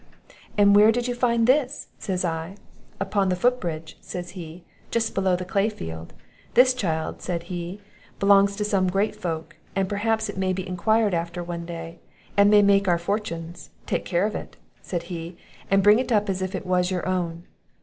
'And 0.57 0.75
where 0.75 0.91
did 0.91 1.07
you 1.07 1.13
find 1.13 1.45
this?' 1.45 1.89
says 1.99 2.25
I. 2.25 2.55
'Upon 2.99 3.29
the 3.29 3.35
foot 3.35 3.59
bridge,' 3.59 3.99
says 4.01 4.31
he, 4.31 4.63
'just 4.89 5.13
below 5.13 5.35
the 5.35 5.45
clayfield. 5.45 6.11
This 6.55 6.73
child,' 6.73 7.21
said 7.21 7.43
he, 7.53 7.79
'belongs 8.19 8.55
to 8.55 8.65
some 8.65 8.87
great 8.89 9.15
folk, 9.15 9.57
and 9.75 9.87
perhaps 9.87 10.27
it 10.27 10.39
may 10.39 10.53
be 10.53 10.67
enquired 10.67 11.13
after 11.13 11.43
one 11.43 11.67
day, 11.67 11.99
and 12.35 12.49
may 12.49 12.63
make 12.63 12.87
our 12.87 12.97
fortunes; 12.97 13.69
take 13.85 14.03
care 14.03 14.25
of 14.25 14.33
it,' 14.33 14.57
said 14.81 15.03
he, 15.03 15.37
'and 15.69 15.83
bring 15.83 15.99
it 15.99 16.11
up 16.11 16.31
as 16.31 16.41
if 16.41 16.55
it 16.55 16.65
was 16.65 16.89
your 16.89 17.07
own. 17.07 17.43